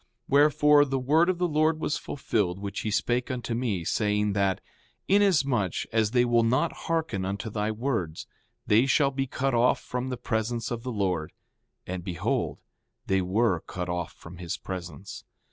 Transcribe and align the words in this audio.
5:20 0.23 0.23
Wherefore, 0.29 0.85
the 0.85 0.97
word 0.97 1.29
of 1.29 1.37
the 1.37 1.47
Lord 1.47 1.79
was 1.79 1.95
fulfilled 1.99 2.57
which 2.57 2.79
he 2.79 2.89
spake 2.89 3.29
unto 3.29 3.53
me, 3.53 3.83
saying 3.85 4.33
that: 4.33 4.59
Inasmuch 5.07 5.85
as 5.93 6.09
they 6.09 6.25
will 6.25 6.41
not 6.41 6.73
hearken 6.89 7.23
unto 7.23 7.51
thy 7.51 7.69
words 7.69 8.25
they 8.65 8.87
shall 8.87 9.11
be 9.11 9.27
cut 9.27 9.53
off 9.53 9.79
from 9.79 10.09
the 10.09 10.17
presence 10.17 10.71
of 10.71 10.81
the 10.81 10.91
Lord. 10.91 11.33
And 11.85 12.03
behold, 12.03 12.57
they 13.05 13.21
were 13.21 13.59
cut 13.59 13.89
off 13.89 14.13
from 14.13 14.37
his 14.37 14.57
presence. 14.57 15.23